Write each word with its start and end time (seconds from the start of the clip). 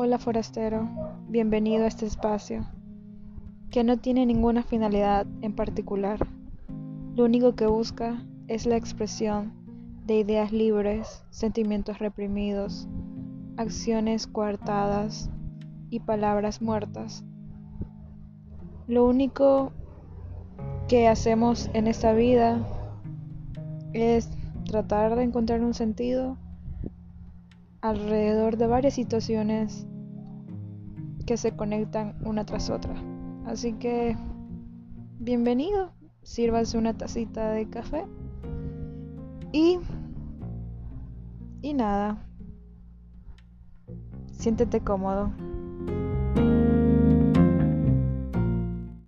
Hola 0.00 0.20
forastero, 0.20 0.88
bienvenido 1.28 1.82
a 1.82 1.88
este 1.88 2.06
espacio, 2.06 2.64
que 3.72 3.82
no 3.82 3.96
tiene 3.96 4.26
ninguna 4.26 4.62
finalidad 4.62 5.26
en 5.42 5.56
particular. 5.56 6.24
Lo 7.16 7.24
único 7.24 7.56
que 7.56 7.66
busca 7.66 8.24
es 8.46 8.64
la 8.64 8.76
expresión 8.76 9.52
de 10.06 10.20
ideas 10.20 10.52
libres, 10.52 11.24
sentimientos 11.30 11.98
reprimidos, 11.98 12.86
acciones 13.56 14.28
coartadas 14.28 15.30
y 15.90 15.98
palabras 15.98 16.62
muertas. 16.62 17.24
Lo 18.86 19.04
único 19.04 19.72
que 20.86 21.08
hacemos 21.08 21.70
en 21.74 21.88
esta 21.88 22.12
vida 22.12 22.64
es 23.94 24.30
tratar 24.64 25.16
de 25.16 25.24
encontrar 25.24 25.60
un 25.60 25.74
sentido 25.74 26.36
alrededor 27.80 28.56
de 28.56 28.66
varias 28.66 28.94
situaciones 28.94 29.86
que 31.26 31.36
se 31.36 31.54
conectan 31.54 32.16
una 32.24 32.44
tras 32.44 32.70
otra. 32.70 32.94
Así 33.46 33.74
que, 33.74 34.16
bienvenido, 35.18 35.92
sírvase 36.22 36.78
una 36.78 36.96
tacita 36.96 37.50
de 37.52 37.68
café 37.68 38.06
y... 39.52 39.78
y 41.62 41.74
nada, 41.74 42.26
siéntete 44.32 44.80
cómodo. 44.80 45.32